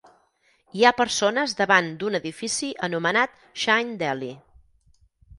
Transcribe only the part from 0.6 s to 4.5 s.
Hi ha persones davant d'un edifici anomenat Shine Deli.